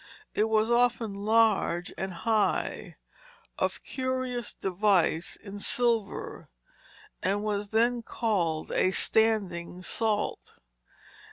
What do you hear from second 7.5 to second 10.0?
then called a standing